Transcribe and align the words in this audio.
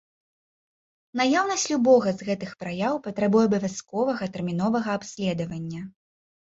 Наяўнасць 1.19 1.67
любога 1.73 2.09
з 2.15 2.19
гэтых 2.31 2.57
праяў 2.65 2.93
патрабуе 3.09 3.45
абавязковага 3.51 4.23
тэрміновага 4.35 4.89
абследавання. 5.03 5.81